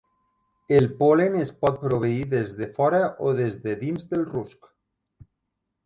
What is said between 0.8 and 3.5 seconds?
pol·len es pot proveir des de fora o